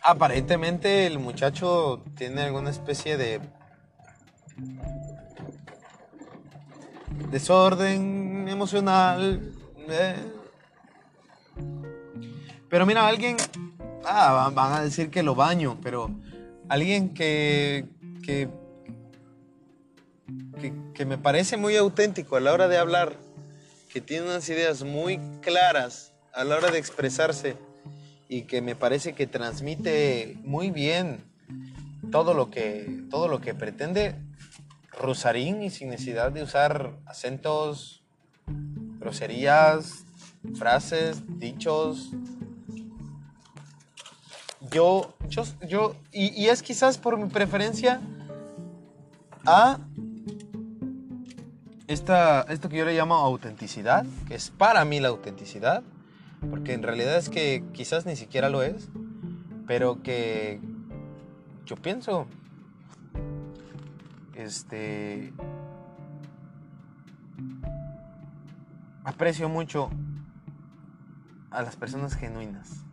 Aparentemente 0.07 1.07
el 1.07 1.17
muchacho 1.17 2.03
tiene 2.15 2.43
alguna 2.43 2.69
especie 2.69 3.17
de 3.17 3.41
desorden 7.31 8.47
emocional. 8.47 9.51
Eh. 9.89 10.15
Pero 12.69 12.85
mira, 12.85 13.07
alguien, 13.07 13.37
ah, 14.05 14.51
van 14.53 14.73
a 14.73 14.81
decir 14.81 15.09
que 15.09 15.23
lo 15.23 15.33
baño, 15.33 15.79
pero 15.81 16.11
alguien 16.69 17.13
que, 17.13 17.85
que 18.23 18.47
que, 20.93 21.05
me 21.05 21.17
parece 21.17 21.57
muy 21.57 21.75
auténtico 21.75 22.35
a 22.35 22.39
la 22.39 22.53
hora 22.53 22.67
de 22.67 22.77
hablar, 22.77 23.13
que 23.91 24.01
tiene 24.01 24.25
unas 24.25 24.47
ideas 24.49 24.83
muy 24.83 25.19
claras 25.41 26.13
a 26.33 26.43
la 26.43 26.55
hora 26.57 26.71
de 26.71 26.79
expresarse 26.79 27.55
y 28.27 28.43
que 28.43 28.61
me 28.61 28.75
parece 28.75 29.13
que 29.13 29.27
transmite 29.27 30.37
muy 30.43 30.71
bien 30.71 31.23
todo 32.11 32.33
lo 32.33 32.49
que, 32.49 33.03
todo 33.09 33.27
lo 33.27 33.41
que 33.41 33.53
pretende 33.53 34.15
Rosarín 34.91 35.61
y 35.61 35.69
sin 35.69 35.89
necesidad 35.89 36.31
de 36.31 36.43
usar 36.43 36.93
acentos, 37.05 38.03
groserías, 38.99 40.05
frases, 40.55 41.21
dichos. 41.39 42.11
Yo, 44.71 45.13
yo, 45.27 45.43
yo, 45.67 45.95
y, 46.11 46.27
y 46.41 46.47
es 46.47 46.63
quizás 46.63 46.97
por 46.97 47.17
mi 47.17 47.29
preferencia 47.29 48.01
a 49.45 49.79
esta, 51.87 52.41
esto 52.49 52.67
que 52.69 52.77
yo 52.77 52.85
le 52.85 52.95
llamo 52.95 53.15
autenticidad, 53.15 54.05
que 54.27 54.35
es 54.35 54.49
para 54.49 54.83
mí 54.85 54.99
la 54.99 55.09
autenticidad, 55.09 55.83
porque 56.49 56.73
en 56.73 56.83
realidad 56.83 57.17
es 57.17 57.29
que 57.29 57.63
quizás 57.73 58.05
ni 58.05 58.15
siquiera 58.15 58.49
lo 58.49 58.63
es, 58.63 58.89
pero 59.67 60.01
que 60.01 60.59
yo 61.65 61.75
pienso, 61.75 62.27
este, 64.35 65.33
aprecio 69.03 69.49
mucho 69.49 69.89
a 71.51 71.61
las 71.61 71.75
personas 71.75 72.15
genuinas, 72.15 72.83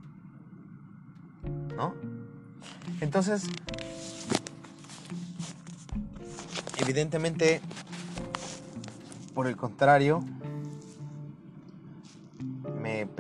¿no? 1.77 1.95
Entonces, 3.01 3.49
evidentemente 6.79 7.61
por 9.35 9.47
el 9.47 9.57
contrario, 9.57 10.25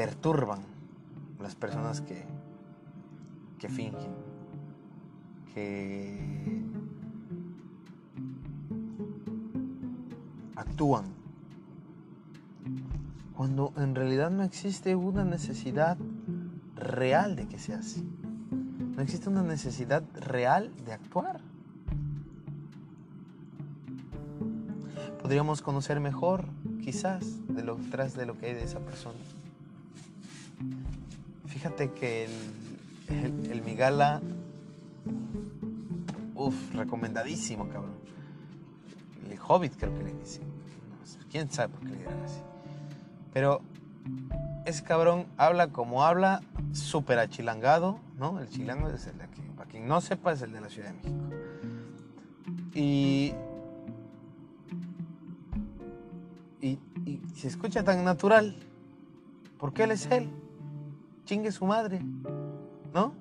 perturban 0.02 0.58
las 1.40 1.54
personas 1.54 2.00
que, 2.00 2.24
que 3.60 3.68
fingen, 3.68 4.10
que 5.54 6.64
actúan, 10.56 11.04
cuando 13.36 13.72
en 13.76 13.94
realidad 13.94 14.32
no 14.32 14.42
existe 14.42 14.96
una 14.96 15.24
necesidad 15.24 15.96
real 16.74 17.36
de 17.36 17.46
que 17.46 17.60
sea 17.60 17.78
así. 17.78 18.04
No 18.96 19.02
existe 19.02 19.28
una 19.28 19.44
necesidad 19.44 20.02
real 20.14 20.72
de 20.84 20.94
actuar. 20.94 21.40
podríamos 25.20 25.62
conocer 25.62 26.00
mejor, 26.00 26.46
quizás, 26.82 27.38
de 27.46 27.62
lo, 27.62 27.76
detrás 27.76 28.14
de 28.16 28.26
lo 28.26 28.36
que 28.36 28.46
hay 28.46 28.54
de 28.54 28.64
esa 28.64 28.80
persona. 28.80 29.20
Fíjate 31.46 31.90
que 31.92 32.24
el, 32.24 33.50
el, 33.50 33.62
Migala, 33.62 34.20
uff, 36.34 36.74
recomendadísimo, 36.74 37.68
cabrón. 37.68 37.92
El 39.30 39.38
Hobbit 39.46 39.76
creo 39.76 39.96
que 39.96 40.04
le 40.04 40.14
dicen. 40.14 40.44
¿Quién 41.30 41.50
sabe 41.50 41.72
por 41.72 41.80
qué 41.80 41.88
le 41.88 41.98
dirán 41.98 42.20
así? 42.24 42.40
Pero 43.32 43.62
ese 44.66 44.82
cabrón 44.82 45.26
habla 45.36 45.68
como 45.68 46.04
habla, 46.04 46.42
súper 46.72 47.18
achilangado, 47.18 47.98
¿no? 48.18 48.40
El 48.40 48.48
chilango 48.48 48.88
es 48.88 49.06
el 49.06 49.18
de 49.18 49.24
aquí. 49.24 49.42
Para 49.56 49.70
quien 49.70 49.86
no 49.86 50.00
sepa, 50.00 50.32
es 50.32 50.42
el 50.42 50.52
de 50.52 50.60
la 50.60 50.68
Ciudad 50.68 50.90
de 50.90 50.94
México. 50.94 51.24
Y 52.74 53.34
y 57.04 57.20
se 57.34 57.48
escucha 57.48 57.82
tan 57.82 58.04
natural, 58.04 58.56
porque 59.58 59.84
él 59.84 59.92
es 59.92 60.06
él. 60.06 60.30
Chingue 61.32 61.50
su 61.50 61.64
madre, 61.64 61.98
¿no? 62.92 63.14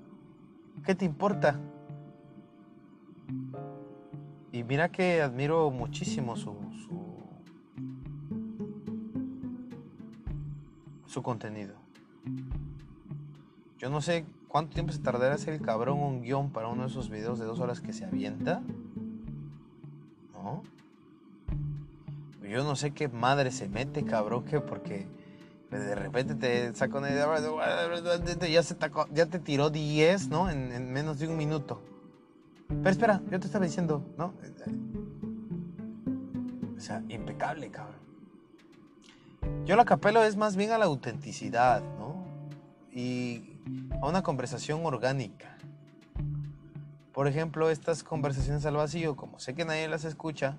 ¿Qué 0.84 0.94
te 0.94 1.06
importa? 1.06 1.58
Y 4.52 4.62
mira 4.64 4.90
que 4.90 5.22
admiro 5.22 5.70
muchísimo 5.70 6.36
su, 6.36 6.54
su, 6.86 7.06
su 11.06 11.22
contenido. 11.22 11.72
Yo 13.78 13.88
no 13.88 14.02
sé 14.02 14.26
cuánto 14.46 14.74
tiempo 14.74 14.92
se 14.92 14.98
tardará 14.98 15.36
hacer 15.36 15.54
el 15.54 15.62
cabrón 15.62 15.98
un 15.98 16.20
guion 16.20 16.50
para 16.50 16.68
uno 16.68 16.82
de 16.82 16.88
esos 16.88 17.08
videos 17.08 17.38
de 17.38 17.46
dos 17.46 17.60
horas 17.60 17.80
que 17.80 17.94
se 17.94 18.04
avienta. 18.04 18.60
¿No? 20.34 20.62
yo 22.46 22.62
no 22.62 22.76
sé 22.76 22.90
qué 22.90 23.08
madre 23.08 23.50
se 23.50 23.70
mete, 23.70 24.04
cabrón, 24.04 24.44
que 24.44 24.60
porque 24.60 25.06
de 25.78 25.94
repente 25.94 26.34
te 26.34 26.74
saca 26.74 26.98
una 26.98 27.10
idea, 27.10 27.26
ya, 28.50 28.62
se 28.62 28.76
ya 29.12 29.26
te 29.26 29.38
tiró 29.38 29.70
10, 29.70 30.28
¿no? 30.28 30.50
En, 30.50 30.92
menos 30.92 31.18
de 31.18 31.28
un 31.28 31.36
minuto. 31.36 31.82
Pero 32.68 32.90
espera, 32.90 33.22
yo 33.30 33.40
te 33.40 33.46
estaba 33.46 33.64
diciendo, 33.64 34.04
¿no? 34.18 34.34
O 36.76 36.80
sea, 36.80 37.02
impecable, 37.08 37.70
cabrón. 37.70 38.00
Yo 39.64 39.76
lo 39.76 39.84
capelo 39.84 40.22
es 40.24 40.36
más 40.36 40.56
bien 40.56 40.72
a 40.72 40.78
la 40.78 40.86
autenticidad, 40.86 41.82
¿no? 41.98 42.26
Y 42.92 43.58
a 44.00 44.08
una 44.08 44.22
conversación 44.22 44.84
orgánica. 44.84 45.56
Por 47.12 47.28
ejemplo, 47.28 47.70
estas 47.70 48.02
conversaciones 48.02 48.66
al 48.66 48.76
vacío, 48.76 49.16
como 49.16 49.38
sé 49.38 49.54
que 49.54 49.64
nadie 49.64 49.86
las 49.88 50.04
escucha, 50.04 50.58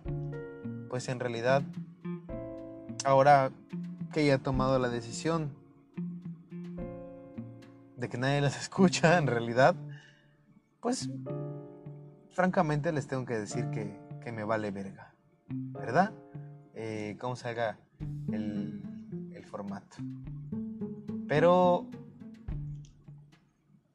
pues 0.90 1.10
en 1.10 1.20
realidad, 1.20 1.64
ahora 3.04 3.52
que 4.14 4.26
ya 4.26 4.36
he 4.36 4.40
tomado 4.40 4.80
la 4.80 4.90
decisión 4.90 5.52
de 7.98 8.08
que 8.08 8.18
nadie 8.18 8.40
las 8.40 8.58
escucha, 8.62 9.18
en 9.18 9.28
realidad, 9.28 9.76
pues 10.80 11.10
francamente 12.30 12.92
les 12.94 13.08
tengo 13.08 13.26
que 13.26 13.38
decir 13.38 13.70
que, 13.72 14.02
me 14.32 14.46
vale 14.46 14.72
verga, 14.72 15.14
¿verdad? 15.50 16.14
Eh, 16.74 17.18
cómo 17.20 17.36
se 17.36 17.50
haga 17.50 17.78
el, 18.32 18.82
el 19.34 19.44
formato. 19.44 19.98
Pero 21.28 21.90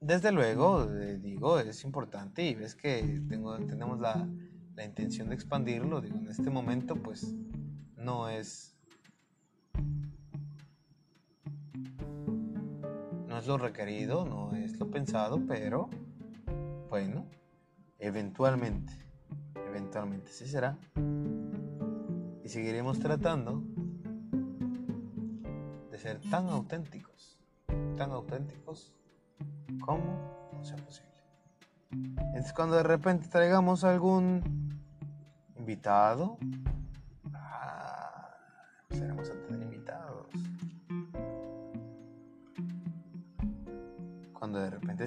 desde 0.00 0.30
luego, 0.32 0.84
eh, 0.92 1.18
digo, 1.18 1.58
es 1.58 1.82
importante 1.84 2.42
y 2.42 2.54
ves 2.54 2.74
que 2.74 3.22
tenemos 3.66 3.98
la, 4.00 4.28
la 4.74 4.84
intención 4.84 5.30
de 5.30 5.34
expandirlo, 5.34 6.02
digo, 6.02 6.18
en 6.18 6.28
este 6.28 6.50
momento 6.50 6.96
pues 6.96 7.34
no 7.96 8.28
es 8.28 8.77
No 13.38 13.42
es 13.42 13.46
lo 13.46 13.58
requerido, 13.58 14.24
no 14.24 14.52
es 14.56 14.80
lo 14.80 14.90
pensado, 14.90 15.40
pero 15.46 15.88
bueno, 16.90 17.24
eventualmente, 18.00 18.92
eventualmente 19.64 20.32
sí 20.32 20.48
será. 20.48 20.76
Y 22.42 22.48
seguiremos 22.48 22.98
tratando 22.98 23.62
de 25.88 25.98
ser 25.98 26.20
tan 26.28 26.48
auténticos, 26.48 27.38
tan 27.96 28.10
auténticos 28.10 28.92
como 29.82 30.58
sea 30.64 30.78
posible. 30.78 31.14
Entonces 31.92 32.52
cuando 32.52 32.74
de 32.74 32.82
repente 32.82 33.28
traigamos 33.28 33.84
algún 33.84 34.82
invitado, 35.56 36.38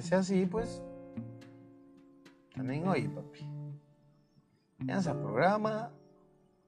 Sea 0.02 0.18
así, 0.18 0.46
pues 0.46 0.82
también, 2.56 2.86
oye, 2.88 3.08
papi, 3.08 3.48
ya 4.80 4.98
al 4.98 5.20
programa 5.20 5.92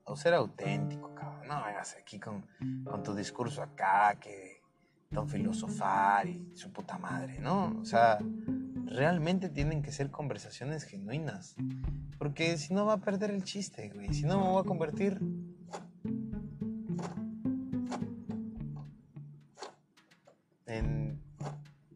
o 0.04 0.16
ser 0.16 0.34
auténtico, 0.34 1.14
cabrón. 1.14 1.48
No 1.48 1.64
vengas 1.64 1.96
aquí 2.00 2.20
con, 2.20 2.46
con 2.84 3.02
tu 3.02 3.12
discurso 3.12 3.60
acá, 3.60 4.16
que 4.20 4.62
don 5.10 5.28
filosofar 5.28 6.28
y 6.28 6.56
su 6.56 6.72
puta 6.72 6.96
madre, 6.96 7.40
¿no? 7.40 7.76
O 7.80 7.84
sea, 7.84 8.18
realmente 8.86 9.48
tienen 9.48 9.82
que 9.82 9.90
ser 9.90 10.10
conversaciones 10.12 10.84
genuinas. 10.84 11.56
Porque 12.18 12.56
si 12.56 12.72
no 12.72 12.86
va 12.86 12.94
a 12.94 13.00
perder 13.00 13.32
el 13.32 13.42
chiste, 13.42 13.90
güey. 13.90 14.14
Si 14.14 14.22
no 14.22 14.38
me 14.38 14.48
voy 14.48 14.60
a 14.60 14.64
convertir 14.64 15.20
en 20.66 21.20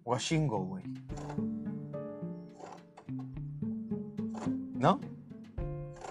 Washingo, 0.05 0.65
güey. 0.65 0.85
¿No? 4.79 5.01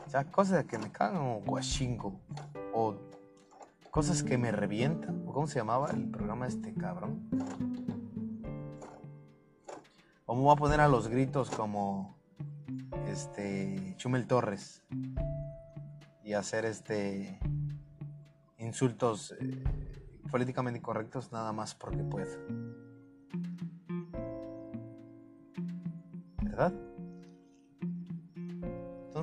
Sea, 0.07 0.25
cosas 0.25 0.65
que 0.65 0.77
me 0.77 0.91
cagan 0.91 1.21
o 1.21 1.37
Washingo. 1.45 2.19
O 2.73 2.95
cosas 3.91 4.23
que 4.23 4.37
me 4.37 4.51
revientan. 4.51 5.23
¿O 5.27 5.33
cómo 5.33 5.47
se 5.47 5.59
llamaba 5.59 5.89
el 5.91 6.09
programa 6.09 6.47
este 6.47 6.73
cabrón? 6.73 7.29
O 10.25 10.35
voy 10.35 10.53
a 10.53 10.55
poner 10.57 10.81
a 10.81 10.87
los 10.87 11.07
gritos 11.07 11.49
como 11.49 12.17
este 13.07 13.95
Chumel 13.97 14.27
Torres 14.27 14.83
y 16.23 16.33
hacer 16.33 16.65
este 16.65 17.39
insultos 18.57 19.33
eh, 19.39 19.63
políticamente 20.29 20.79
incorrectos 20.79 21.31
nada 21.31 21.53
más 21.53 21.73
porque 21.73 22.03
puedo. 22.03 22.37
¿Verdad? 26.43 26.73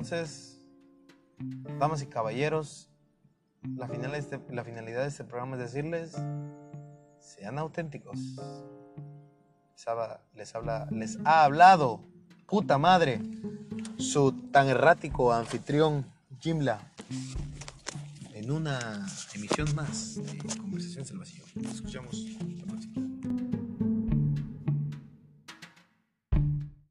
Entonces, 0.05 0.59
damas 1.79 2.03
y 2.03 2.05
caballeros, 2.05 2.91
la, 3.75 3.87
final 3.87 4.13
este, 4.13 4.39
la 4.51 4.63
finalidad 4.63 5.01
de 5.01 5.07
este 5.07 5.23
programa 5.23 5.55
es 5.55 5.63
decirles, 5.63 6.15
sean 7.17 7.57
auténticos 7.57 8.19
les, 10.35 10.55
habla, 10.55 10.87
les 10.91 11.17
ha 11.25 11.43
hablado, 11.43 12.01
puta 12.45 12.77
madre, 12.77 13.19
su 13.97 14.31
tan 14.51 14.67
errático 14.67 15.33
anfitrión 15.33 16.05
Jimla, 16.39 16.79
en 18.31 18.51
una 18.51 19.07
emisión 19.33 19.73
más 19.73 20.17
de 20.23 20.37
Conversaciones 20.37 21.09
del 21.09 21.17
Vacío. 21.17 21.43
Nos 21.55 21.73
escuchamos. 21.73 22.23